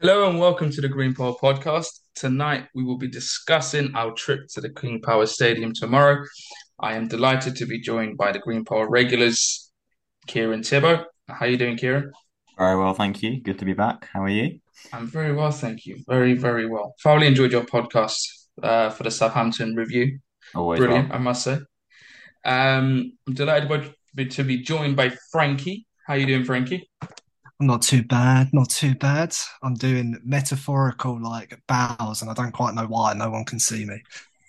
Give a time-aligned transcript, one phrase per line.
[0.00, 1.88] Hello and welcome to the Green Power podcast.
[2.14, 6.24] Tonight we will be discussing our trip to the King Power Stadium tomorrow.
[6.78, 9.72] I am delighted to be joined by the Green Power regulars,
[10.28, 11.04] Kieran Tibbo.
[11.26, 12.12] How are you doing, Kieran?
[12.56, 13.40] Very well, thank you.
[13.42, 14.06] Good to be back.
[14.12, 14.60] How are you?
[14.92, 15.96] I'm very well, thank you.
[16.06, 16.94] Very, very well.
[17.02, 18.20] Thoroughly enjoyed your podcast
[18.62, 20.20] uh, for the Southampton review.
[20.54, 21.18] Always Brilliant, well.
[21.18, 21.58] I must say.
[22.44, 25.88] Um, I'm delighted to be, to be joined by Frankie.
[26.06, 26.88] How are you doing, Frankie?
[27.60, 29.34] Not too bad, not too bad.
[29.64, 33.14] I'm doing metaphorical like bows, and I don't quite know why.
[33.14, 34.00] No one can see me.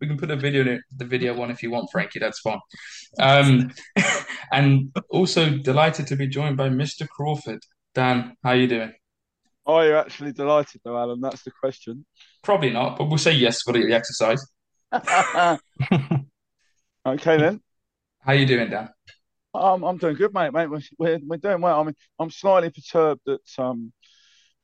[0.00, 2.18] we can put a video in the video one if you want, Frankie.
[2.18, 2.60] That's fine.
[3.18, 3.72] Um,
[4.52, 7.08] and also delighted to be joined by Mr.
[7.08, 7.60] Crawford.
[7.92, 8.92] Dan, how are you doing?
[9.66, 11.20] Are you actually delighted though, Alan?
[11.20, 12.06] That's the question.
[12.44, 14.46] Probably not, but we'll say yes for the exercise.
[14.94, 15.58] okay
[17.36, 17.60] then.
[18.20, 18.90] How are you doing, Dan?
[19.52, 20.52] Um, I'm doing good, mate.
[20.52, 20.68] Mate,
[20.98, 21.80] we're, we're doing well.
[21.80, 23.92] I mean, I'm slightly perturbed that um,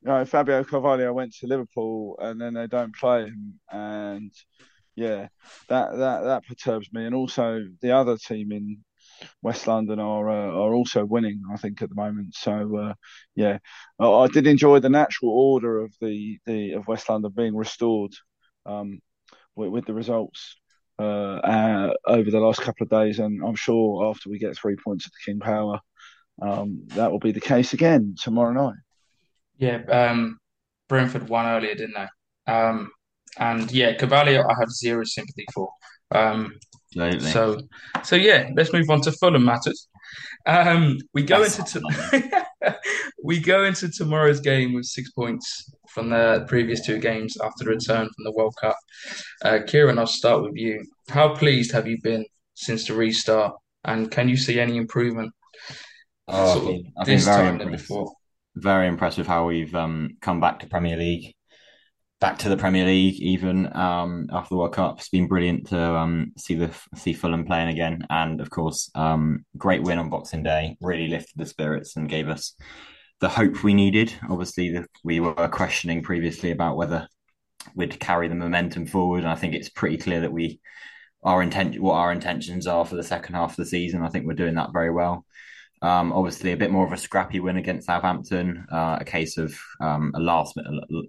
[0.03, 4.33] you know, Fabio Carvalho went to Liverpool and then they don't play him, and
[4.95, 5.29] yeah,
[5.69, 7.05] that that that perturbs me.
[7.05, 8.85] And also the other team in
[9.43, 12.35] West London are uh, are also winning, I think, at the moment.
[12.35, 12.95] So uh,
[13.35, 13.59] yeah,
[13.99, 18.13] I, I, did enjoy the natural order of the the of West London being restored
[18.67, 19.01] um,
[19.57, 20.57] with, with the results.
[20.99, 24.77] Uh, uh, over the last couple of days, and I'm sure after we get three
[24.77, 25.79] points at the King Power,
[26.41, 28.79] um, that will be the case again tomorrow night.
[29.59, 30.39] Yeah, um,
[30.89, 32.53] Brentford won earlier, didn't they?
[32.53, 32.91] Um,
[33.39, 35.69] and yeah, Carvalho, I have zero sympathy for.
[36.11, 36.53] Um,
[36.97, 37.31] Absolutely.
[37.31, 37.61] So,
[38.05, 39.89] so yeah, let's move on to Fulham matters.
[40.47, 42.79] Um, we go That's into to-
[43.23, 47.71] we go into tomorrow's game with six points from the previous two games after the
[47.71, 48.77] return from the World Cup.
[49.43, 50.85] Uh, Kieran, I'll start with you.
[51.09, 55.33] How pleased have you been since the restart, and can you see any improvement?
[56.29, 57.93] Oh, I've been, I've been very impressed.
[58.55, 61.35] Very impressed with how we've um, come back to Premier League
[62.21, 64.99] back to the Premier League even um, after the World Cup.
[64.99, 69.45] It's been brilliant to um, see the see Fulham playing again, and of course, um,
[69.57, 72.55] great win on Boxing Day really lifted the spirits and gave us
[73.21, 74.13] the hope we needed.
[74.29, 77.09] Obviously, the, we were questioning previously about whether
[77.75, 80.61] we'd carry the momentum forward, and I think it's pretty clear that we
[81.23, 84.03] our intent what our intentions are for the second half of the season.
[84.03, 85.27] I think we're doing that very well.
[85.83, 89.59] Um, obviously, a bit more of a scrappy win against Southampton, uh, a case of
[89.81, 90.59] um, a last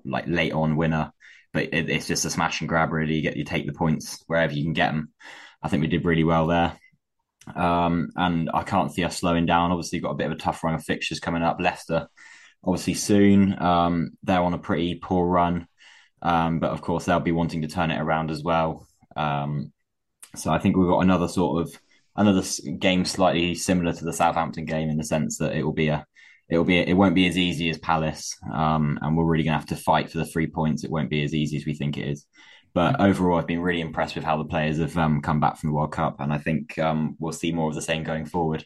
[0.05, 1.11] like late on winner,
[1.53, 2.91] but it, it's just a smash and grab.
[2.91, 5.13] Really, you get you take the points wherever you can get them.
[5.61, 6.77] I think we did really well there,
[7.55, 9.71] um, and I can't see us slowing down.
[9.71, 11.59] Obviously, got a bit of a tough run of fixtures coming up.
[11.59, 12.07] Leicester,
[12.63, 13.59] obviously soon.
[13.61, 15.67] Um, they're on a pretty poor run,
[16.21, 18.87] um, but of course they'll be wanting to turn it around as well.
[19.15, 19.71] Um,
[20.35, 21.73] so I think we've got another sort of
[22.17, 22.43] another
[22.79, 26.05] game slightly similar to the Southampton game in the sense that it will be a
[26.49, 29.53] it will be it won't be as easy as Palace, um, and we're really going
[29.53, 30.83] to have to fight for the three points.
[30.83, 32.25] It won't be as easy as we think it is.
[32.73, 35.69] But overall, I've been really impressed with how the players have um, come back from
[35.69, 38.65] the World Cup, and I think um, we'll see more of the same going forward.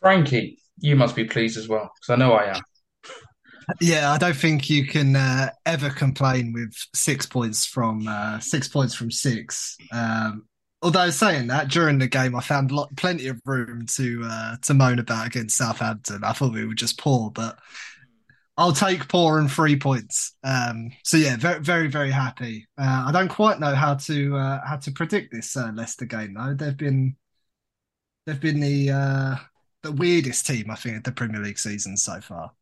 [0.00, 2.62] Frankie, you must be pleased as well, because I know I am.
[3.80, 8.68] Yeah, I don't think you can uh, ever complain with six points from uh, six
[8.68, 9.76] points from six.
[9.92, 10.46] Um,
[10.82, 14.74] Although saying that, during the game, I found lot, plenty of room to uh, to
[14.74, 16.24] moan about against Southampton.
[16.24, 17.58] I thought we were just poor, but
[18.56, 20.34] I'll take poor and three points.
[20.42, 22.66] Um, so yeah, very very very happy.
[22.76, 26.34] Uh, I don't quite know how to uh, how to predict this uh, Leicester game
[26.34, 26.54] though.
[26.54, 27.16] They've been
[28.26, 29.36] they've been the uh,
[29.82, 32.52] the weirdest team I think of the Premier League season so far.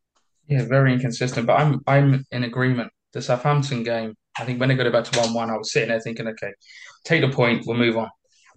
[0.46, 1.46] Yeah, very inconsistent.
[1.46, 2.92] But I'm I'm in agreement.
[3.12, 5.88] The Southampton game, I think when they got back to one one, I was sitting
[5.88, 6.52] there thinking, okay,
[7.04, 8.08] take the point, we'll move on.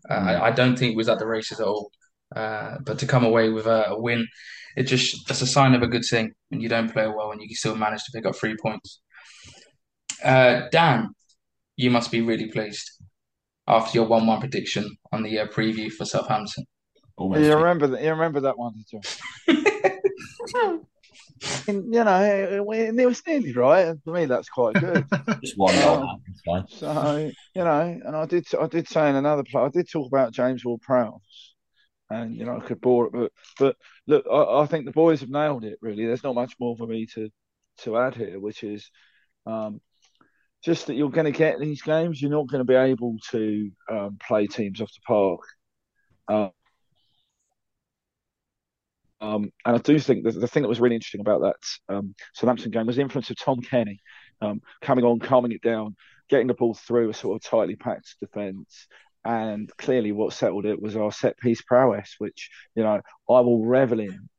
[0.09, 0.27] Uh, mm.
[0.27, 1.91] I, I, don't think it was at the races at all.
[2.35, 4.27] Uh, but to come away with a, a, win,
[4.75, 6.33] it just that's a sign of a good thing.
[6.49, 9.01] When you don't play well and you can still manage to pick up three points.
[10.23, 11.09] Uh, Dan,
[11.75, 12.89] you must be really pleased
[13.67, 16.65] after your one-one prediction on the uh, preview for Southampton.
[17.17, 18.01] Almost you remember that?
[18.01, 19.01] You remember that one, did
[19.47, 20.85] you?
[21.67, 22.53] and, you know, it,
[22.99, 23.87] it, was nearly right.
[23.87, 25.05] And for me, that's quite good.
[25.43, 26.19] Just one goal.
[26.47, 29.89] Um, so you know, and I did, I did say in another play, I did
[29.89, 31.55] talk about James Ward-Prowse,
[32.09, 33.75] and you know, I could bore it, but but
[34.07, 35.79] look, I, I, think the boys have nailed it.
[35.81, 37.29] Really, there's not much more for me to
[37.79, 38.89] to add here, which is.
[39.45, 39.81] Um,
[40.63, 43.69] just that you're going to get these games, you're not going to be able to
[43.91, 46.53] um, play teams off the park.
[49.21, 52.71] Um, and I do think the thing that was really interesting about that um, Southampton
[52.71, 53.99] game was the influence of Tom Cairney
[54.41, 55.95] um, coming on, calming it down,
[56.29, 58.87] getting the ball through a sort of tightly packed defence.
[59.25, 62.99] And clearly, what settled it was our set piece prowess, which you know
[63.29, 64.29] I will revel in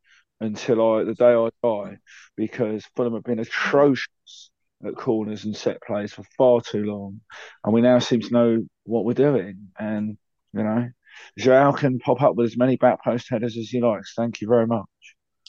[0.40, 1.96] until I the day I die
[2.36, 4.50] because Fulham have been atrocious
[4.84, 7.20] at corners and set plays for far too long,
[7.64, 9.70] and we now seem to know what we're doing.
[9.78, 10.18] And
[10.52, 10.90] you know,
[11.38, 14.14] Joao can pop up with as many back post headers as he likes.
[14.16, 14.86] Thank you very much.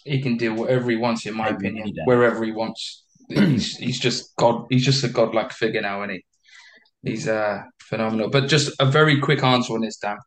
[0.04, 3.04] He can do whatever he wants, in my opinion, wherever he wants.
[3.30, 4.66] he's, he's just god.
[4.70, 6.26] He's just a godlike figure now, isn't he?
[7.12, 8.30] He's uh, phenomenal.
[8.30, 10.18] But just a very quick answer on this, Dan.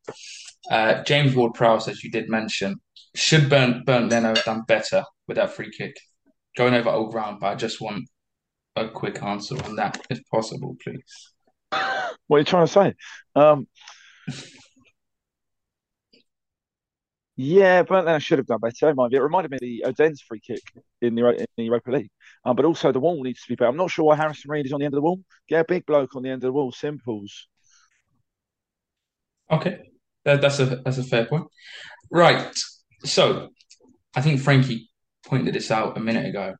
[0.70, 2.80] Uh, James Ward-Prowse, as you did mention,
[3.14, 5.96] should Burn Bernd Leno have done better with that free kick?
[6.56, 8.08] Going over old ground, but I just want
[8.76, 11.32] a quick answer on that, if possible, please.
[12.26, 12.94] What are you trying to say?
[13.34, 13.66] Um,
[17.40, 18.88] yeah, Bernd I should have done better.
[18.88, 20.60] It reminded me of the Odense free kick
[21.00, 22.10] in the, in the Europa League.
[22.44, 23.70] Um, but also the wall needs to be better.
[23.70, 25.20] I'm not sure why Harrison Reed is on the end of the wall.
[25.48, 26.72] Get a big bloke on the end of the wall.
[26.72, 27.46] Simples.
[29.52, 29.78] Okay,
[30.24, 31.46] that, that's a that's a fair point.
[32.10, 32.58] Right.
[33.04, 33.50] So,
[34.16, 34.90] I think Frankie
[35.24, 36.56] pointed this out a minute ago.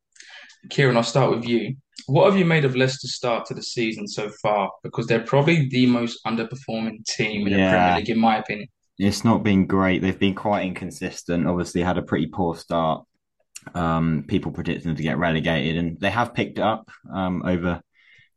[0.71, 1.75] Kieran, I'll start with you.
[2.07, 4.71] What have you made of Leicester's start to the season so far?
[4.85, 7.65] Because they're probably the most underperforming team in yeah.
[7.65, 8.69] the Premier League, in my opinion.
[8.99, 10.03] It's not been great.
[10.03, 11.47] They've been quite inconsistent.
[11.47, 13.05] Obviously, had a pretty poor start.
[13.75, 17.81] Um, people predicting them to get relegated, and they have picked up um, over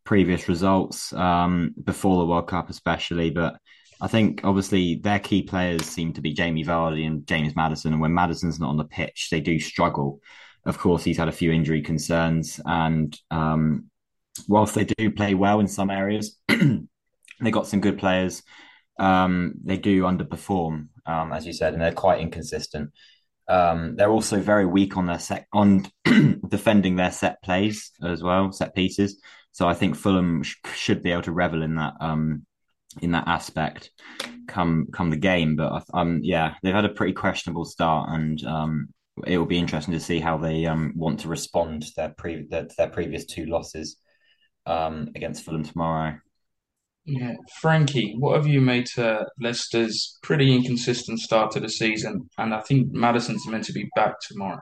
[0.04, 3.30] previous results um, before the World Cup, especially.
[3.30, 3.58] But
[4.02, 8.02] I think obviously their key players seem to be Jamie Vardy and James Maddison, and
[8.02, 10.20] when Maddison's not on the pitch, they do struggle.
[10.66, 13.90] Of course, he's had a few injury concerns, and um,
[14.48, 18.44] whilst they do play well in some areas, they got some good players.
[19.02, 22.92] Um, they do underperform, um, as you said, and they're quite inconsistent.
[23.48, 25.20] Um, they're also very weak on their
[25.52, 25.88] on
[26.48, 29.20] defending their set plays as well, set pieces.
[29.52, 32.46] So I think Fulham sh- should be able to revel in that um,
[33.02, 33.90] in that aspect
[34.48, 35.56] come come the game.
[35.56, 38.90] But um, yeah, they've had a pretty questionable start, and um,
[39.26, 42.46] it will be interesting to see how they um want to respond to their pre
[42.48, 43.98] their, their previous two losses
[44.68, 46.20] um against Fulham tomorrow.
[47.06, 52.30] Yeah, Frankie, what have you made to Leicester's pretty inconsistent start to the season?
[52.38, 54.60] And I think Maddison's meant to be back tomorrow.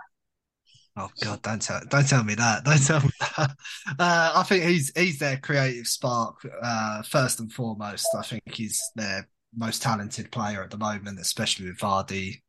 [0.95, 1.41] Oh God!
[1.41, 2.63] Don't tell don't tell me that.
[2.65, 3.51] Don't tell me that.
[3.99, 8.07] Uh, I think he's he's their creative spark uh, first and foremost.
[8.17, 12.41] I think he's their most talented player at the moment, especially with Vardy.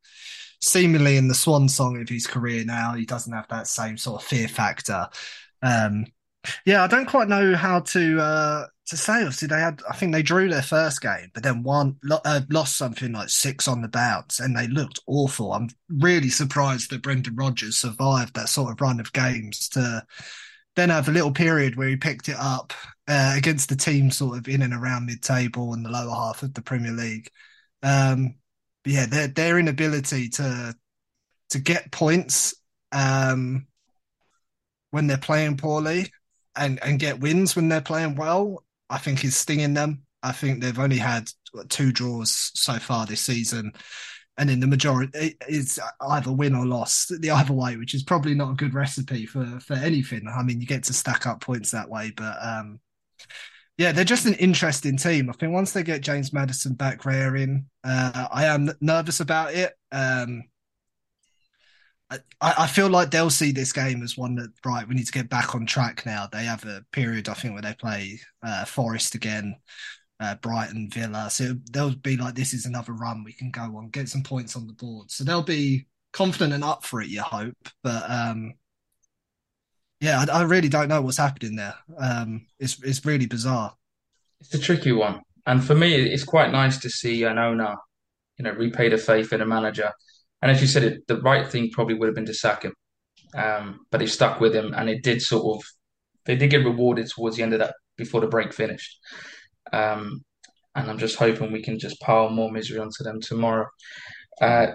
[0.62, 4.20] Seemingly in the swan song of his career now, he doesn't have that same sort
[4.20, 5.08] of fear factor.
[5.62, 6.06] Um,
[6.66, 9.20] yeah, I don't quite know how to uh, to say.
[9.20, 9.82] Obviously, they had.
[9.88, 13.66] I think they drew their first game, but then one uh, lost something like six
[13.66, 15.52] on the bounce, and they looked awful.
[15.52, 20.04] I'm really surprised that Brendan Rodgers survived that sort of run of games to
[20.76, 22.72] then have a little period where he picked it up
[23.08, 26.54] uh, against the team sort of in and around mid-table and the lower half of
[26.54, 27.30] the Premier League.
[27.82, 28.36] Um,
[28.84, 30.74] yeah, their their inability to
[31.50, 32.54] to get points
[32.92, 33.66] um,
[34.90, 36.12] when they're playing poorly
[36.56, 40.02] and and get wins when they're playing well, I think is stinging them.
[40.22, 41.30] I think they've only had
[41.68, 43.72] two draws so far this season,
[44.36, 48.34] and in the majority, it's either win or loss the either way, which is probably
[48.34, 50.26] not a good recipe for for anything.
[50.28, 52.80] I mean, you get to stack up points that way, but um,
[53.78, 55.30] yeah, they're just an interesting team.
[55.30, 59.72] I think once they get James Maddison back rearing, uh, I am nervous about it.
[59.90, 60.44] Um,
[62.10, 64.86] I, I feel like they'll see this game as one that right.
[64.86, 66.28] We need to get back on track now.
[66.30, 69.56] They have a period, I think, where they play uh, Forest again,
[70.18, 71.28] uh, Brighton, Villa.
[71.30, 74.56] So they'll be like, this is another run we can go on, get some points
[74.56, 75.10] on the board.
[75.10, 77.08] So they'll be confident and up for it.
[77.08, 78.54] You hope, but um,
[80.00, 81.74] yeah, I, I, really don't know what's happening there.
[81.96, 83.74] Um, it's it's really bizarre.
[84.40, 87.76] It's a tricky one, and for me, it's quite nice to see an owner,
[88.38, 89.92] you know, repay the faith in a manager
[90.42, 92.74] and as you said, it, the right thing probably would have been to sack him,
[93.36, 95.64] um, but he stuck with him, and it did sort of
[96.24, 98.98] they did get rewarded towards the end of that before the break finished.
[99.72, 100.24] Um,
[100.74, 103.66] and I'm just hoping we can just pile more misery onto them tomorrow.
[104.40, 104.68] Uh,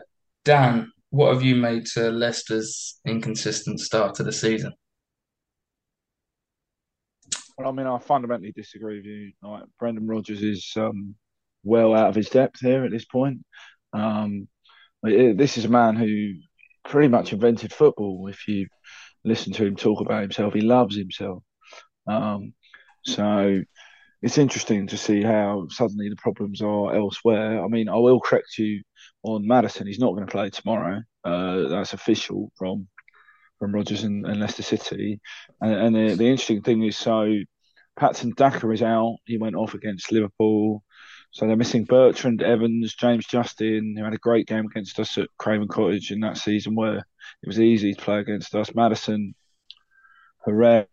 [0.43, 4.73] Dan, what have you made to Leicester's inconsistent start to the season?
[7.57, 9.31] Well, I mean, I fundamentally disagree with you.
[9.41, 11.15] Like, Brendan Rodgers is um,
[11.63, 13.45] well out of his depth here at this point.
[13.93, 14.49] Um,
[15.05, 16.33] this is a man who
[16.89, 18.27] pretty much invented football.
[18.27, 18.67] If you
[19.23, 21.43] listen to him talk about himself, he loves himself.
[22.07, 22.53] Um,
[23.03, 23.61] so
[24.21, 27.63] it's interesting to see how suddenly the problems are elsewhere.
[27.63, 28.81] I mean, I will correct you
[29.23, 29.87] on Maddison.
[29.87, 31.01] He's not going to play tomorrow.
[31.23, 32.87] Uh, that's official from
[33.59, 35.21] from Rodgers and, and Leicester City.
[35.61, 37.33] And, and the, the, interesting thing is, so
[37.97, 39.15] Patson Daka is out.
[39.25, 40.83] He went off against Liverpool.
[41.35, 45.27] So they're missing Bertrand Evans, James Justin, who had a great game against us at
[45.37, 48.73] Craven Cottage in that season where it was easy to play against us.
[48.73, 49.35] Maddison,
[50.45, 50.87] Herrera,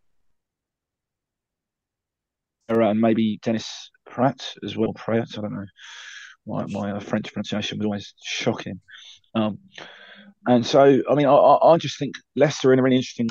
[2.68, 4.92] and maybe Dennis Praet as well.
[4.94, 5.66] Praet, I don't know.
[6.44, 8.80] My, my uh, French pronunciation was always shocking.
[9.36, 9.58] Um,
[10.48, 13.28] and so, I mean, I, I just think Leicester are in a really interesting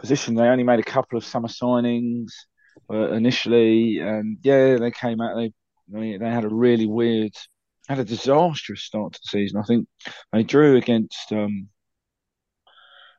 [0.00, 0.34] position.
[0.34, 2.32] They only made a couple of summer signings
[2.92, 5.36] uh, initially, and yeah, they came out.
[5.36, 5.52] They
[5.90, 7.32] they, they had a really weird,
[7.88, 9.60] had a disastrous start to the season.
[9.60, 9.88] I think
[10.32, 11.68] they drew against um,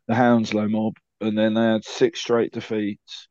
[0.08, 3.28] the Hounslow mob, and then they had six straight defeats.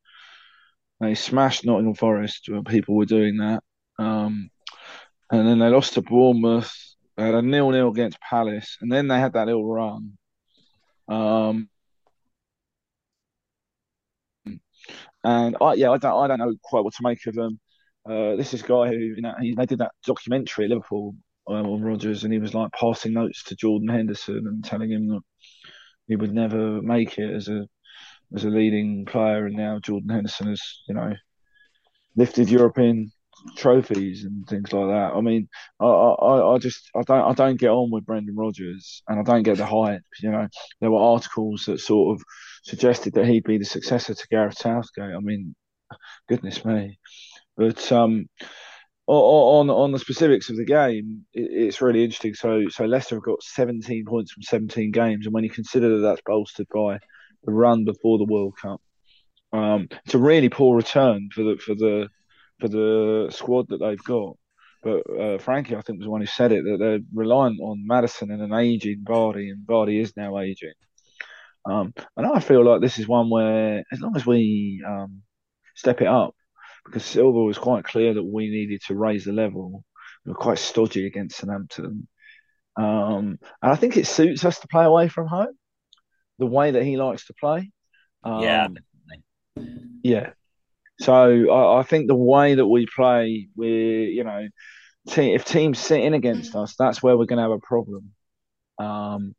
[1.01, 3.63] They smashed Nottingham Forest when people were doing that.
[3.99, 4.51] Um,
[5.31, 6.73] and then they lost to Bournemouth.
[7.17, 10.19] They had a nil-nil against Palace, and then they had that little run.
[11.09, 11.69] Um,
[15.25, 17.61] and I, yeah, I don't, I don't know quite what to make of them.
[18.11, 21.15] Uh, this is a guy who, you know, he, they did that documentary at Liverpool
[21.47, 25.09] um, on Rodgers, and he was like passing notes to Jordan Henderson and telling him
[25.09, 25.21] that
[26.09, 27.67] he would never make it as a
[28.35, 29.47] as a leading player.
[29.47, 31.13] And now Jordan Henderson has, you know,
[32.17, 33.13] lifted European
[33.57, 35.13] trophies and things like that.
[35.15, 35.49] I mean,
[35.79, 39.23] I, I, I just I don't I don't get on with Brendan Rodgers, and I
[39.23, 40.03] don't get the hype.
[40.21, 40.49] You know,
[40.81, 42.25] there were articles that sort of
[42.65, 45.15] suggested that he'd be the successor to Gareth Southgate.
[45.15, 45.55] I mean,
[46.29, 46.99] goodness me.
[47.61, 48.27] But um,
[49.07, 52.33] on on the specifics of the game, it's really interesting.
[52.33, 56.01] So so Leicester have got 17 points from 17 games, and when you consider that
[56.01, 56.99] that's bolstered by
[57.45, 58.81] the run before the World Cup,
[59.53, 62.09] um, it's a really poor return for the for the
[62.61, 64.39] for the squad that they've got.
[64.83, 67.87] But uh, Frankie, I think, was the one who said it that they're reliant on
[67.87, 70.73] Maddison and an aging Vardy, and Vardy is now aging.
[71.67, 75.21] Um, and I feel like this is one where, as long as we um,
[75.75, 76.35] step it up,
[76.85, 79.85] because Silva was quite clear that we needed to raise the level.
[80.25, 82.09] We were quite stodgy against Southampton.
[82.77, 85.57] Um, and I think it suits us to play away from home,
[86.39, 87.71] the way that he likes to play.
[88.23, 88.69] Um, yeah,
[90.03, 90.31] yeah.
[91.01, 94.49] So I, I, think the way that we play, we you know,
[95.09, 98.13] te- if teams sit in against us, that's where we're going to have a problem.
[98.79, 99.35] Um,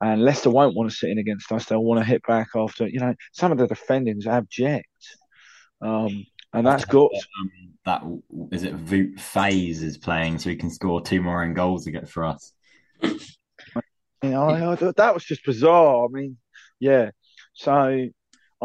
[0.00, 2.86] and Leicester won't want to sit in against us; they'll want to hit back after.
[2.86, 4.86] You know, some of the defending is abject.
[5.80, 7.50] Um, and that's got um,
[7.84, 8.02] that
[8.50, 8.76] is it.
[8.86, 12.24] Wout Faes is playing, so he can score two more own goals to get for
[12.24, 12.52] us.
[13.02, 16.06] You know, I, I, that was just bizarre.
[16.06, 16.38] I mean,
[16.80, 17.10] yeah.
[17.52, 18.10] So I,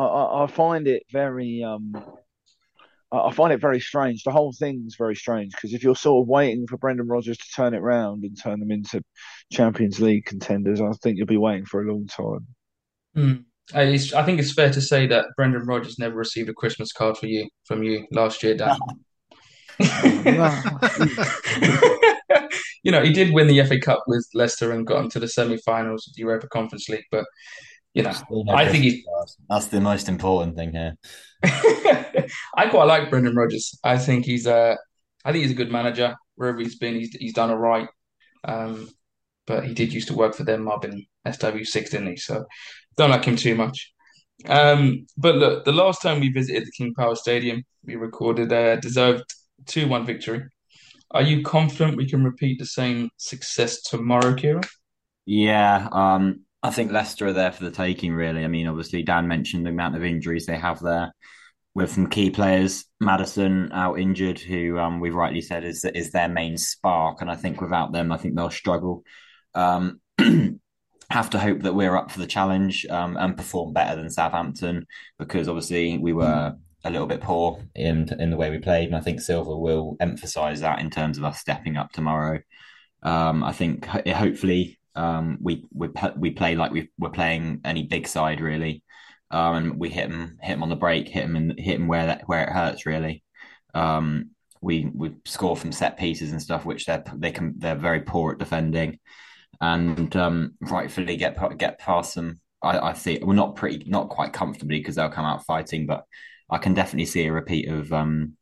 [0.02, 1.94] I, find it very, um,
[3.12, 4.24] I find it very strange.
[4.24, 7.46] The whole thing's very strange because if you're sort of waiting for Brendan Rodgers to
[7.56, 9.04] turn it around and turn them into
[9.52, 12.48] Champions League contenders, I think you'll be waiting for a long time.
[13.16, 13.46] Mm.
[13.74, 17.28] I think it's fair to say that Brendan Rodgers never received a Christmas card for
[17.28, 18.78] you from you last year, Dan.
[22.84, 26.08] you know, he did win the FA Cup with Leicester and got into the semi-finals
[26.08, 27.26] of the Europa Conference League, but
[27.94, 28.14] you know,
[28.50, 29.04] I think he's
[29.50, 30.96] that's the most important thing here.
[31.44, 33.78] I quite like Brendan Rodgers.
[33.84, 34.78] I think he's a,
[35.26, 36.16] I think he's a good manager.
[36.36, 37.90] Wherever he's been, he's he's done all right.
[38.46, 38.90] Um,
[39.46, 42.16] but he did used to work for them mob in SW6, didn't he?
[42.16, 42.46] So
[42.98, 43.92] don't like him too much.
[44.48, 48.78] Um, but look, the last time we visited the King Power Stadium, we recorded a
[48.78, 49.24] deserved
[49.68, 50.44] 2 1 victory.
[51.12, 54.64] Are you confident we can repeat the same success tomorrow, Kieran?
[55.26, 58.44] Yeah, um, I think Leicester are there for the taking, really.
[58.44, 61.12] I mean, obviously, Dan mentioned the amount of injuries they have there
[61.74, 62.86] with some key players.
[63.00, 67.36] Maddison out injured, who um, we've rightly said is is their main spark, and I
[67.36, 69.04] think without them, I think they'll struggle.
[69.54, 70.00] Um,
[71.12, 74.86] have to hope that we're up for the challenge um, and perform better than Southampton
[75.20, 78.96] because obviously we were a little bit poor in in the way we played, and
[78.96, 82.40] I think Silva will emphasise that in terms of us stepping up tomorrow.
[83.04, 88.08] Um, I think hopefully um, we we we play like we we're playing any big
[88.08, 88.84] side really,
[89.30, 91.88] um, and we hit them hit them on the break, hit them and hit them
[91.88, 93.24] where that where it hurts really.
[93.74, 98.02] Um, we we score from set pieces and stuff, which they're they can they're very
[98.02, 99.00] poor at defending
[99.62, 102.42] and um, rightfully get get past them.
[102.62, 106.04] I, I think well, not pretty, not quite comfortably because they'll come out fighting, but
[106.50, 108.36] I can definitely see a repeat of um,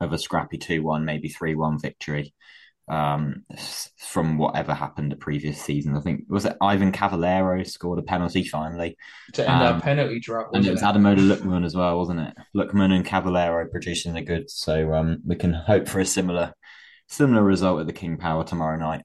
[0.00, 2.32] of a scrappy two one, maybe three one victory
[2.88, 3.44] um,
[3.96, 5.96] from whatever happened the previous season.
[5.96, 8.96] I think was it Ivan Cavaleiro scored a penalty finally
[9.32, 12.34] to end um, our penalty drought, and it was Ademola Lookman as well, wasn't it?
[12.54, 16.54] Lookman and Cavaleiro producing the goods, so um, we can hope for a similar
[17.08, 19.02] similar result at the King Power tomorrow night.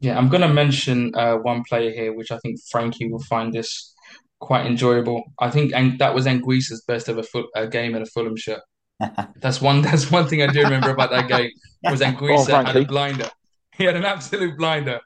[0.00, 3.52] Yeah, I'm going to mention uh, one player here, which I think Frankie will find
[3.52, 3.94] this
[4.40, 5.22] quite enjoyable.
[5.38, 8.60] I think and that was Anguissa's best ever full, uh, game in a Fulham shirt.
[9.36, 9.82] that's one.
[9.82, 11.50] That's one thing I do remember about that game
[11.84, 13.30] was Anguissa oh, had a blinder.
[13.76, 15.00] He had an absolute blinder.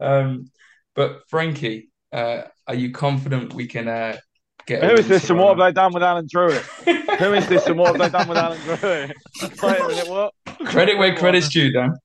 [0.00, 0.50] Um,
[0.94, 4.18] but Frankie, uh, are you confident we can uh,
[4.68, 4.84] get?
[4.84, 6.62] Who is this, and what have they done with Alan Drewett?
[7.18, 9.12] Who is this, and what have they done with Alan Drewett?
[9.62, 10.34] Wait a minute, what?
[10.66, 11.96] Credit where credit's due, Dan.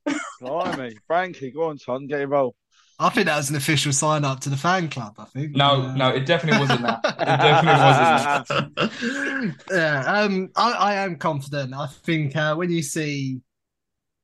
[0.42, 2.56] Blimey, Frankie, go on, son, get involved.
[3.00, 5.16] I think that was an official sign up to the fan club.
[5.18, 5.56] I think.
[5.56, 7.02] No, no, it definitely wasn't that.
[7.24, 9.56] It definitely wasn't that.
[9.72, 11.74] yeah, um, I, I, am confident.
[11.74, 13.42] I think uh, when you see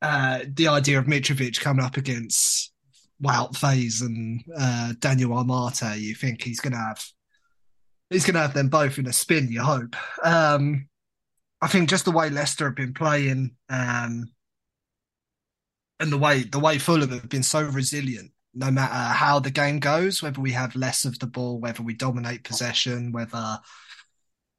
[0.02, 2.72] uh, the idea of Mitrovic coming up against
[3.22, 7.04] Wout Faes and uh, Daniel Amartey, you think he's going to have
[8.10, 9.52] he's going to have them both in a spin.
[9.52, 9.96] You hope.
[10.24, 10.88] Um,
[11.62, 14.30] I think just the way Leicester have been playing, um,
[16.00, 19.80] and the way the way Fulham have been so resilient no matter how the game
[19.80, 23.60] goes, whether we have less of the ball, whether we dominate possession, whether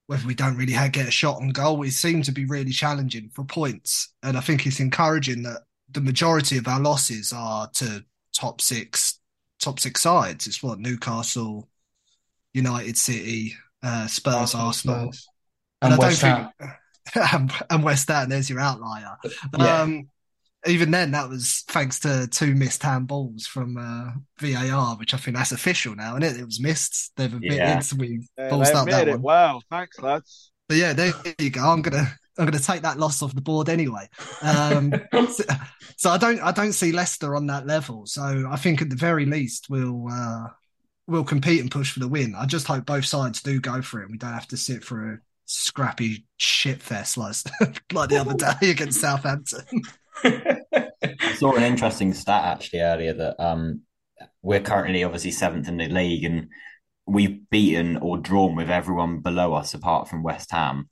[0.07, 3.31] whether we don't really get a shot on goal, it seems to be really challenging
[3.33, 4.13] for points.
[4.25, 9.21] And I think it's encouraging that the majority of our losses are to top six
[9.61, 10.47] top six sides.
[10.47, 11.69] It's what Newcastle,
[12.53, 15.13] United City, uh, Spurs, Arsenal, Arsenal.
[15.83, 16.51] And, and West Ham.
[17.09, 19.17] Think, and West Ham, there's your outlier.
[19.59, 19.83] Yeah.
[19.83, 20.09] Um,
[20.67, 25.37] even then, that was thanks to two missed handballs from uh, VAR, which I think
[25.37, 26.39] that's official now, and it?
[26.39, 27.13] it was missed.
[27.17, 27.83] They've admitted yeah.
[27.99, 29.13] we yeah, balls up that it.
[29.13, 29.23] one.
[29.23, 30.53] Wow, thanks, lads.
[30.69, 31.63] But yeah, there you go.
[31.63, 34.09] I'm gonna I'm gonna take that loss off the board anyway.
[34.43, 35.45] Um, so,
[35.97, 38.07] so, I don't I don't see Leicester on that level.
[38.07, 40.49] So I think at the very least we'll uh,
[41.11, 42.35] we'll compete and push for the win.
[42.37, 44.05] I just hope both sides do go for it.
[44.05, 47.35] And we don't have to sit for a scrappy shit fest like
[47.93, 49.83] like the other day against Southampton.
[50.25, 53.83] I saw an interesting stat actually earlier that um,
[54.43, 56.49] we're currently obviously seventh in the league and
[57.07, 60.89] we've beaten or drawn with everyone below us apart from West Ham.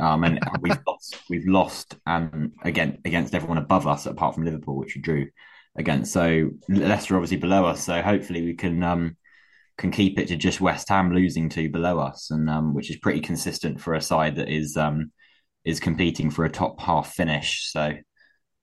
[0.00, 4.76] Um, and we've lost, we've lost um, again against everyone above us apart from Liverpool,
[4.76, 5.28] which we drew
[5.76, 6.12] against.
[6.12, 7.84] So Leicester obviously below us.
[7.84, 9.16] So hopefully we can um,
[9.78, 12.96] can keep it to just West Ham losing to below us, and um, which is
[12.96, 15.12] pretty consistent for a side that is um,
[15.64, 17.70] is competing for a top half finish.
[17.70, 17.92] So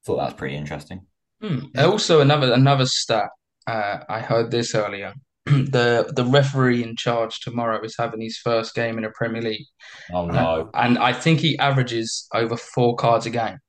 [0.06, 1.06] thought that was pretty interesting.
[1.42, 1.66] Hmm.
[1.78, 3.30] Also, another another stat.
[3.68, 5.14] Uh, I heard this earlier.
[5.46, 9.68] the the referee in charge tomorrow is having his first game in a Premier League.
[10.14, 10.72] Oh no!
[10.74, 13.60] Uh, and I think he averages over four cards a game.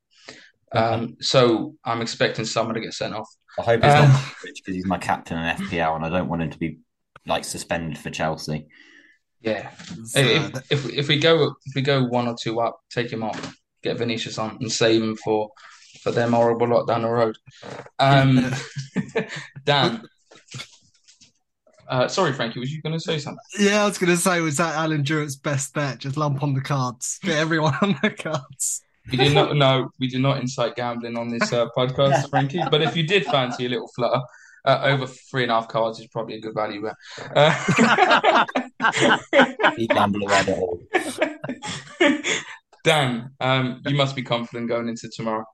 [0.73, 3.29] Um, so I'm expecting someone to get sent off.
[3.59, 6.43] I hope it's um, not because he's my captain in FPL, and I don't want
[6.43, 6.79] him to be
[7.27, 8.69] like suspended for Chelsea.
[9.41, 9.71] Yeah,
[10.15, 13.55] if, if if we go if we go one or two up, take him off,
[13.83, 15.51] get Vinicius on, and save him for
[16.03, 17.37] for them horrible lot down the road.
[17.99, 18.53] Um,
[19.65, 20.03] Dan.
[21.87, 23.39] Uh, sorry, Frankie, was you going to say something?
[23.59, 25.99] Yeah, I was going to say, was that Alan Drewett's best bet?
[25.99, 28.83] Just lump on the cards, get everyone on the cards.
[29.11, 29.91] We do not know.
[30.01, 32.63] We do not incite gambling on this uh, podcast, Frankie.
[32.71, 34.23] But if you did fancy a little flutter,
[34.65, 36.95] uh, over three and a half cards is probably a good value bet.
[37.35, 38.45] Uh,
[39.89, 40.81] gamble
[42.85, 45.45] Dan, um, you must be confident going into tomorrow.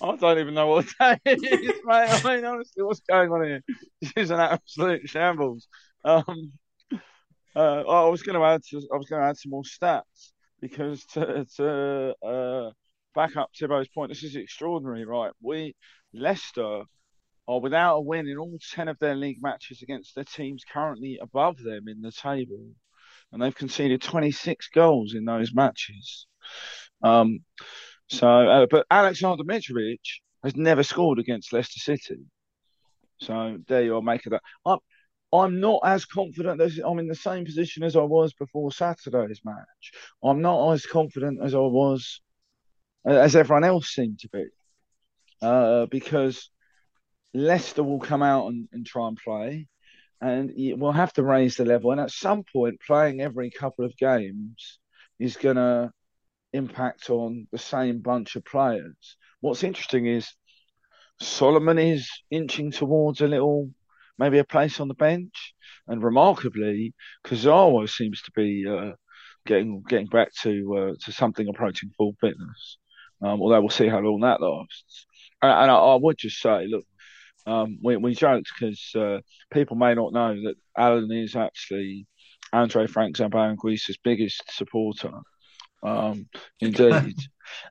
[0.00, 2.08] I don't even know what day it is, mate.
[2.08, 3.62] I mean, honestly, what's going on here?
[4.00, 5.68] This is an absolute shambles.
[6.04, 6.52] Um,
[7.54, 10.32] uh, I was going to add, to, I was going to add some more stats
[10.60, 12.70] because to, to uh,
[13.14, 15.32] back up Tibbo's point, this is extraordinary, right?
[15.40, 15.76] We
[16.12, 16.82] Leicester
[17.52, 21.18] are without a win in all ten of their league matches against the teams currently
[21.20, 22.70] above them in the table,
[23.32, 26.26] and they've conceded 26 goals in those matches.
[27.02, 27.40] Um,
[28.08, 30.00] so, uh, but Alexander Mitrovic
[30.44, 32.20] has never scored against Leicester City.
[33.20, 34.42] So there you are, make of that.
[34.66, 34.78] I'm,
[35.32, 39.40] I'm not as confident as I'm in the same position as I was before Saturday's
[39.44, 39.92] match.
[40.22, 42.20] I'm not as confident as I was,
[43.06, 44.44] as everyone else seemed to be,
[45.40, 46.50] uh, because
[47.34, 49.68] Leicester will come out and, and try and play,
[50.20, 51.92] and we'll have to raise the level.
[51.92, 54.78] And at some point, playing every couple of games
[55.18, 55.92] is going to
[56.52, 59.16] impact on the same bunch of players.
[59.40, 60.28] What's interesting is
[61.20, 63.70] Solomon is inching towards a little,
[64.18, 65.54] maybe a place on the bench,
[65.88, 68.92] and remarkably, Kurzawa seems to be uh,
[69.46, 72.78] getting getting back to uh, to something approaching full fitness.
[73.20, 75.06] Um, although we'll see how long that lasts.
[75.40, 76.84] And, and I, I, would just say, look,
[77.46, 79.18] um, we, we joked because uh,
[79.52, 82.06] people may not know that Alan is actually
[82.52, 85.12] Andre Frank Zambo-Anguissa's biggest supporter.
[85.82, 86.28] Um,
[86.60, 87.16] indeed.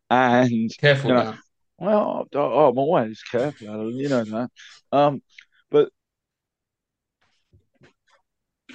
[0.09, 1.37] and careful you know, now.
[1.77, 3.91] Well, oh, I'm always careful.
[3.91, 4.49] You know that.
[4.91, 5.21] Um,
[5.69, 5.89] but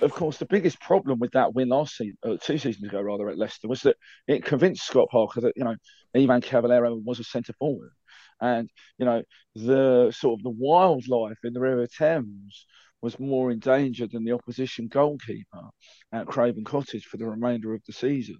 [0.02, 3.28] of course, the biggest problem with that win last season, uh, two seasons ago rather,
[3.28, 5.76] at Leicester, was that it convinced Scott Parker that you know
[6.14, 7.90] Ivan Cavaleiro was a centre forward,
[8.40, 8.68] and
[8.98, 9.22] you know
[9.54, 12.66] the sort of the wildlife in the River Thames
[13.02, 15.70] was more in danger than the opposition goalkeeper
[16.12, 18.38] at Craven Cottage for the remainder of the season.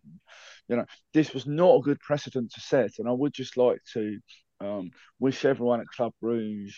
[0.69, 3.81] You know, this was not a good precedent to set, and I would just like
[3.93, 4.19] to
[4.61, 6.73] um, wish everyone at Club Brugge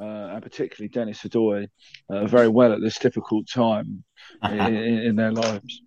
[0.00, 1.68] uh, and particularly Denis Odoi,
[2.08, 4.02] uh, very well at this difficult time
[4.44, 5.82] in, in, their lives.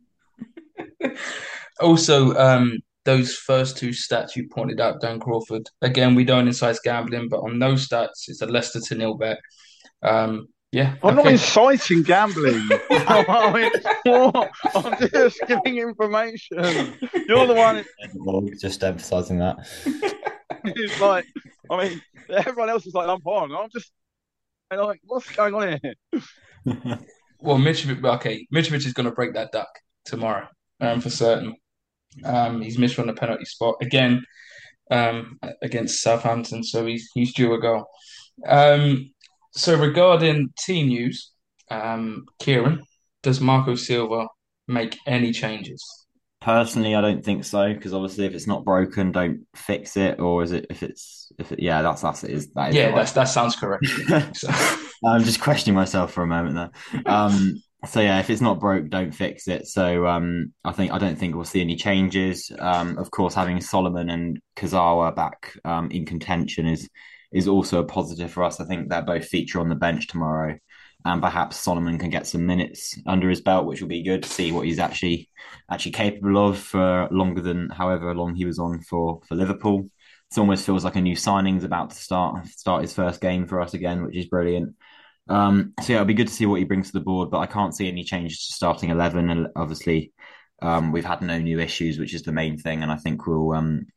[1.82, 5.68] also, um, those first two stats you pointed out, Dan Crawford.
[5.82, 9.40] Again, we don't incite gambling, but on those stats, it's a Leicester to nil bet.
[10.02, 11.24] Um, yeah, I'm okay.
[11.24, 12.68] not inciting gambling.
[12.90, 13.72] I
[14.76, 16.96] am just giving information.
[17.28, 17.86] You're the one.
[18.60, 19.58] Just emphasising that.
[20.66, 21.26] it's like,
[21.70, 23.52] I mean, everyone else is like, I'm fine.
[23.52, 23.92] I'm just
[24.72, 25.94] and I'm like, what's going on here?
[27.40, 29.70] well, Mitrovic, okay, Mitrovic is going to break that duck
[30.06, 30.48] tomorrow,
[30.82, 31.56] um, for certain.
[32.24, 34.24] Um, he's missed from the penalty spot again
[34.92, 37.86] um, against Southampton, so he's he's due a goal.
[38.48, 39.12] Um,
[39.52, 41.32] so regarding team news,
[41.70, 42.84] um, Kieran,
[43.22, 44.28] does Marco Silva
[44.68, 45.84] make any changes?
[46.42, 50.20] Personally, I don't think so because obviously, if it's not broken, don't fix it.
[50.20, 52.94] Or is it if it's if it, yeah, that's that's it is that is yeah,
[52.94, 53.86] that's that sounds correct.
[54.36, 54.50] so.
[55.06, 57.14] I'm just questioning myself for a moment there.
[57.86, 59.68] So yeah, if it's not broke, don't fix it.
[59.68, 62.52] So um, I think I don't think we'll see any changes.
[62.58, 66.90] Um, of course, having Solomon and Kurzawa back um, in contention is
[67.34, 68.60] is also a positive for us.
[68.60, 70.58] I think they're both feature on the bench tomorrow
[71.06, 74.30] and perhaps Solomon can get some minutes under his belt, which will be good to
[74.30, 75.30] see what he's actually
[75.70, 79.90] actually capable of for longer than however long he was on for for Liverpool.
[80.32, 83.62] It almost feels like a new signing's about to start start his first game for
[83.62, 84.76] us again, which is brilliant.
[85.30, 87.40] Um, so yeah, it'll be good to see what he brings to the board, but
[87.40, 89.30] I can't see any changes to starting eleven.
[89.30, 90.12] And obviously,
[90.62, 92.84] um, we've had no new issues, which is the main thing.
[92.84, 93.88] And I think we'll um,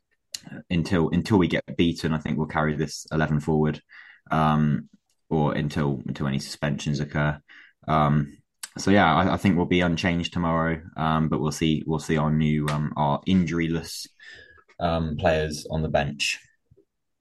[0.70, 3.80] until until we get beaten, I think we'll carry this eleven forward.
[4.30, 4.88] Um,
[5.28, 7.38] or until until any suspensions occur.
[7.88, 8.38] Um,
[8.78, 12.16] so yeah, I, I, think we'll be unchanged tomorrow, um, but we'll see we'll see
[12.16, 14.06] our new um, our injuryless
[14.80, 16.38] um, players on the bench.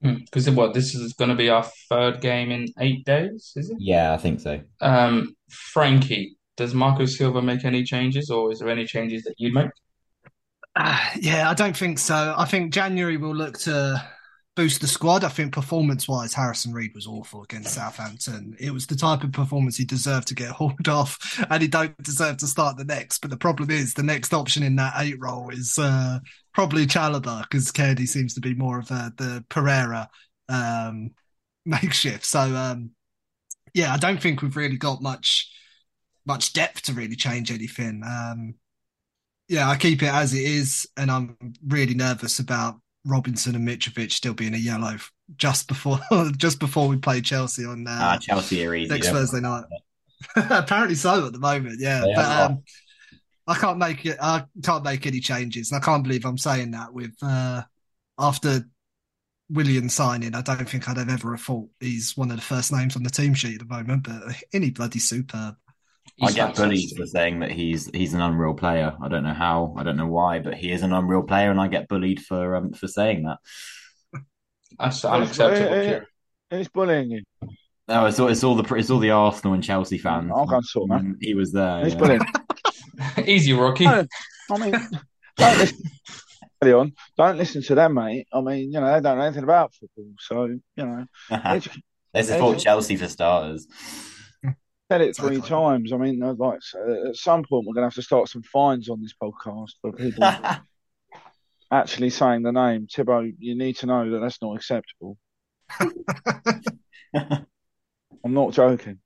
[0.02, 0.56] Because hmm.
[0.56, 3.78] what this is going to be our third game in eight days, is it?
[3.80, 4.62] Yeah, I think so.
[4.82, 9.54] Um, Frankie, does Marco Silva make any changes, or is there any changes that you'd
[9.54, 9.70] make?
[10.76, 12.36] Uh, yeah, I don't think so.
[12.38, 14.06] I think January will look to
[14.56, 15.24] boost the squad.
[15.24, 18.56] I think performance wise, Harrison Reed was awful against Southampton.
[18.60, 21.98] It was the type of performance he deserved to get hauled off, and he don't
[22.02, 23.20] deserve to start the next.
[23.20, 26.20] But the problem is, the next option in that eight role is uh,
[26.54, 30.10] probably Chalobah because Cairney seems to be more of a, the Pereira
[30.50, 31.12] um,
[31.66, 32.26] makeshift.
[32.26, 32.92] So um,
[33.74, 35.52] yeah, I don't think we've really got much
[36.26, 38.02] much depth to really change anything.
[38.04, 38.56] Um,
[39.48, 41.38] yeah, I keep it as it is, and I'm
[41.68, 44.98] really nervous about Robinson and Mitrovic still being a yellow
[45.38, 46.00] just before
[46.38, 49.66] just before we play Chelsea on uh, uh, Chelsea are easy, next Thursday night.
[50.36, 52.04] Apparently so at the moment, yeah.
[52.16, 52.64] but um,
[53.48, 54.18] I can't make it.
[54.22, 55.72] I can't make any changes.
[55.72, 56.94] and I can't believe I'm saying that.
[56.94, 57.64] With uh,
[58.18, 58.64] after
[59.50, 62.96] Willian signing, I don't think I'd have ever thought he's one of the first names
[62.96, 64.04] on the team sheet at the moment.
[64.04, 65.56] But any bloody superb.
[66.22, 68.96] I get bullied for saying that he's he's an unreal player.
[69.02, 71.60] I don't know how, I don't know why, but he is an unreal player, and
[71.60, 73.38] I get bullied for um, for saying that.
[74.80, 75.74] That's unacceptable.
[75.74, 76.04] It,
[76.52, 77.24] it's bullying you.
[77.88, 80.32] No, it's all, it's all the it's all the Arsenal and Chelsea fans.
[80.34, 81.18] I can't sort man.
[81.20, 81.84] He was there.
[81.84, 82.00] He's yeah.
[82.00, 82.22] bullying.
[83.26, 83.86] Easy, Rocky.
[83.86, 84.06] No,
[84.52, 84.72] I mean,
[85.36, 85.92] don't listen,
[86.74, 86.94] on.
[87.18, 88.28] Don't listen to them, mate.
[88.32, 91.06] I mean, you know, they don't know anything about football, so you know.
[92.14, 93.68] they support Chelsea for starters
[94.92, 95.92] said it three times.
[95.92, 96.60] I mean, like
[97.08, 99.92] at some point, we're going to have to start some fines on this podcast for
[99.92, 100.24] people
[101.72, 102.88] actually saying the name.
[102.88, 105.18] Tibbo, you need to know that that's not acceptable.
[107.16, 109.00] I'm not joking.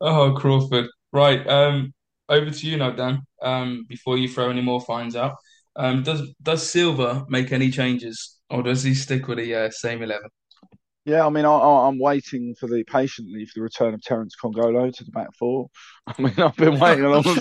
[0.00, 0.86] oh, Crawford.
[1.12, 1.46] Right.
[1.46, 1.94] Um,
[2.28, 3.22] over to you now, Dan.
[3.40, 5.36] Um, before you throw any more fines out,
[5.76, 10.02] um, does does Silva make any changes, or does he stick with the uh, same
[10.02, 10.30] eleven?
[11.06, 14.92] Yeah, I mean, I, am waiting for the patiently for the return of Terence Kongolo
[14.92, 15.68] to the back four.
[16.08, 17.22] I mean, I've been waiting a long,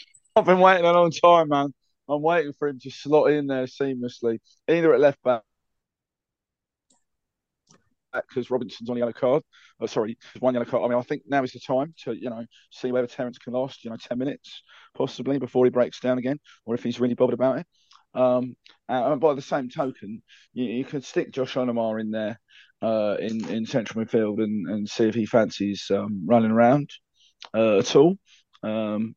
[0.36, 1.74] I've been waiting a long time, man.
[2.08, 5.42] I'm waiting for him to slot in there seamlessly, either at left back
[8.28, 9.42] because Robinson's on a yellow card.
[9.80, 10.84] Oh, sorry, one yellow card.
[10.84, 13.54] I mean, I think now is the time to you know see whether Terence can
[13.54, 14.62] last you know ten minutes
[14.94, 17.66] possibly before he breaks down again, or if he's really bothered about it.
[18.14, 18.54] Um,
[18.88, 22.38] and by the same token, you, you could stick Josh Onomah in there
[22.84, 26.90] uh, in in central midfield and, and see if he fancies um, running around
[27.54, 28.16] uh, at all.
[28.62, 29.14] Um,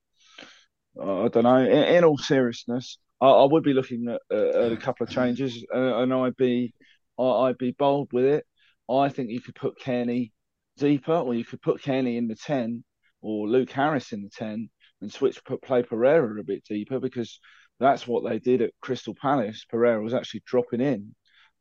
[1.00, 1.58] I don't know.
[1.58, 5.66] In, in all seriousness, I, I, would be looking at, at, a couple of changes,
[5.74, 6.74] uh, and I'd be
[7.20, 8.46] I'd be bold with it.
[8.90, 10.32] I think you could put Cairney
[10.78, 12.84] deeper, or you could put Cairney in the ten,
[13.22, 14.70] or Luke Harris in the ten,
[15.02, 17.40] and switch put play Pereira a bit deeper because
[17.80, 19.66] that's what they did at Crystal Palace.
[19.70, 21.16] Pereira was actually dropping in,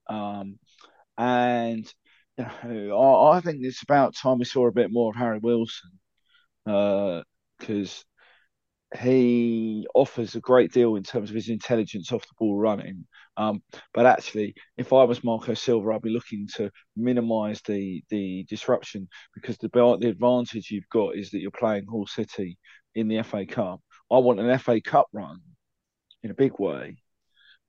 [0.08, 0.58] um,
[1.18, 1.92] and
[2.38, 5.38] you know, I, I, think it's about time we saw a bit more of Harry
[5.38, 5.90] Wilson
[6.64, 8.04] because
[8.94, 13.06] uh, he offers a great deal in terms of his intelligence off the ball running.
[13.36, 18.44] Um, but actually, if I was Marco Silva, I'd be looking to minimise the the
[18.48, 22.58] disruption because the the advantage you've got is that you're playing Hull City
[22.94, 23.80] in the FA Cup.
[24.10, 25.40] I want an FA Cup run
[26.22, 26.96] in a big way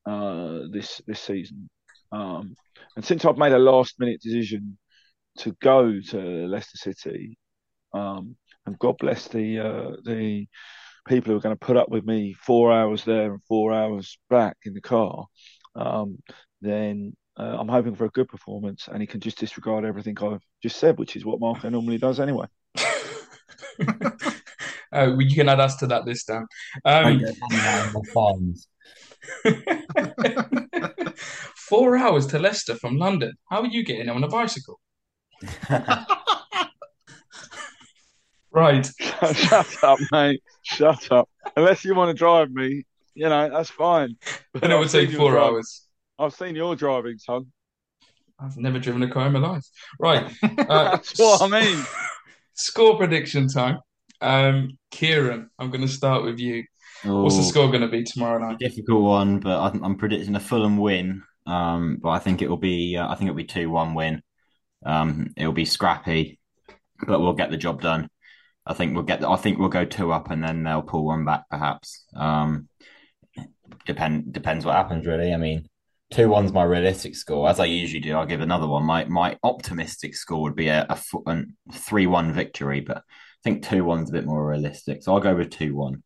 [0.06, 1.70] uh, this this season.
[2.12, 2.56] Um,
[2.96, 4.78] and since I've made a last minute decision
[5.40, 7.38] to go to Leicester City,
[7.94, 10.48] um, and God bless the uh, the
[11.08, 14.18] people who are going to put up with me four hours there and four hours
[14.30, 15.26] back in the car,
[15.76, 16.18] um,
[16.62, 20.44] then uh, I'm hoping for a good performance, and he can just disregard everything I've
[20.62, 22.48] just said, which is what Marco normally does anyway.
[24.92, 26.46] uh, you can add us to that list, Dan.
[26.84, 27.22] Um,
[31.68, 33.34] Four hours to Leicester from London.
[33.50, 34.80] How are you getting on a bicycle?
[38.52, 38.90] right.
[39.34, 40.42] Shut up, mate.
[40.64, 41.30] Shut up.
[41.58, 44.16] Unless you want to drive me, you know, that's fine.
[44.54, 45.84] But then it would take four hours.
[46.18, 47.48] I've seen your driving, son.
[48.40, 49.66] I've never driven a car in my life.
[50.00, 50.32] Right.
[50.44, 51.84] Uh, that's what I mean.
[52.54, 53.80] Score prediction time.
[54.22, 56.64] Um, Kieran, I'm going to start with you.
[57.06, 58.58] Ooh, What's the score going to be tomorrow night?
[58.58, 61.24] Difficult one, but I'm, I'm predicting a Fulham win.
[61.48, 64.22] Um, but I think it will be uh, I think it'll be two one win.
[64.86, 66.40] Um, it'll be scrappy,
[67.06, 68.10] but we'll get the job done.
[68.66, 69.22] I think we'll get.
[69.22, 72.06] The, I think we'll go two up, and then they'll pull one back, perhaps.
[72.16, 72.68] Um,
[73.86, 75.34] depend depends what happens, really.
[75.34, 75.70] I mean,
[76.12, 78.14] two one's my realistic score, as I usually do.
[78.14, 78.84] I'll give another one.
[78.84, 83.02] My my optimistic score would be a, a, a three one victory, but I
[83.44, 85.02] think two one's a bit more realistic.
[85.02, 86.04] So I'll go with two one.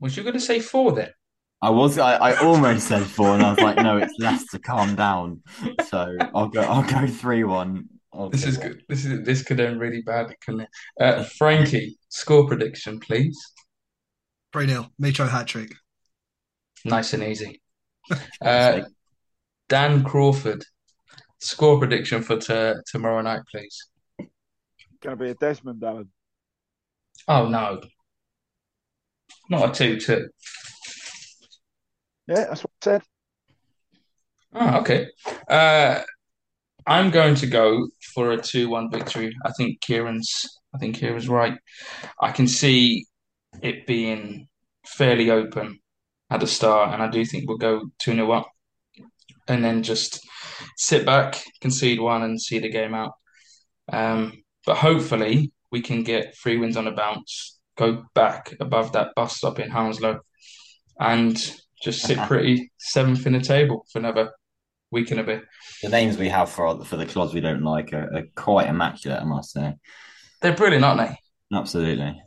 [0.00, 1.10] Was you going to say four then?
[1.60, 1.98] I was.
[1.98, 4.58] I, I almost said four, and I was like, no, it's Leicester.
[4.58, 5.42] Calm down.
[5.88, 6.62] So I'll go.
[6.62, 7.88] I'll go three one.
[8.30, 8.82] This is good.
[8.88, 10.68] This is this could end really badly, couldn't it?
[11.00, 13.38] Uh, Frankie, score prediction, please.
[14.52, 15.72] Three 0 Mitro hat trick.
[16.84, 17.60] Nice and easy.
[18.40, 18.84] Uh,
[19.68, 20.64] Dan Crawford,
[21.40, 23.88] score prediction for t- tomorrow night, please.
[25.02, 26.08] Going to be a Desmond Allen.
[27.26, 27.82] Oh no,
[29.50, 30.28] not a two-two.
[32.28, 33.02] Yeah, that's what I said.
[34.54, 35.06] Oh, okay.
[35.48, 36.02] Uh,
[36.86, 39.34] I'm going to go for a two-one victory.
[39.44, 40.44] I think Kieran's.
[40.74, 41.58] I think Kieran's right.
[42.20, 43.06] I can see
[43.62, 44.48] it being
[44.86, 45.80] fairly open
[46.30, 48.48] at the start, and I do think we'll go two 0 up,
[49.48, 50.20] and then just
[50.76, 53.12] sit back, concede one, and see the game out.
[53.90, 59.14] Um, but hopefully, we can get three wins on a bounce, go back above that
[59.16, 60.20] bus stop in Hounslow,
[61.00, 61.38] and
[61.82, 64.32] just sit pretty seventh in the table for another
[64.90, 65.42] week and a bit.
[65.82, 69.20] The names we have for for the clubs we don't like are, are quite immaculate,
[69.20, 69.74] I must say.
[70.40, 71.56] They're brilliant, aren't they?
[71.56, 72.20] Absolutely.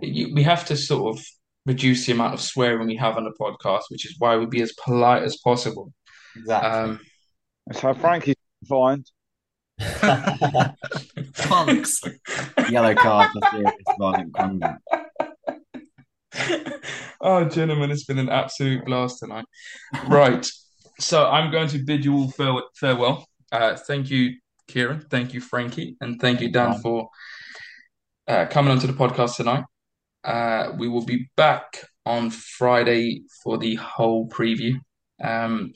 [0.00, 1.24] You, we have to sort of
[1.66, 4.62] reduce the amount of swearing we have on the podcast, which is why we'd be
[4.62, 5.92] as polite as possible.
[6.36, 6.70] Exactly.
[6.70, 7.00] Um,
[7.66, 8.34] That's how Frankie's
[8.68, 9.06] find.
[11.34, 12.02] Punks.
[12.70, 14.80] Yellow card for serious violent conduct.
[17.20, 19.44] Oh, gentlemen, it's been an absolute blast tonight.
[20.06, 20.46] Right.
[20.98, 22.32] So I'm going to bid you all
[22.74, 23.26] farewell.
[23.50, 24.36] Uh, thank you,
[24.68, 25.06] Kieran.
[25.10, 25.96] Thank you, Frankie.
[26.00, 27.08] And thank you, Dan, for
[28.28, 29.64] uh, coming onto the podcast tonight.
[30.24, 34.74] Uh, we will be back on Friday for the whole preview.
[35.22, 35.72] Um,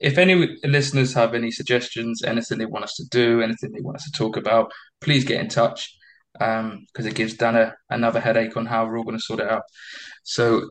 [0.00, 3.96] if any listeners have any suggestions, anything they want us to do, anything they want
[3.96, 5.97] us to talk about, please get in touch
[6.38, 9.40] because um, it gives Dan a, another headache on how we're all going to sort
[9.40, 9.62] it out.
[10.22, 10.70] So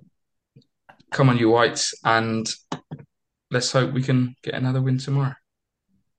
[1.12, 2.48] come on, you whites, and
[3.52, 5.34] let's hope we can get another win tomorrow.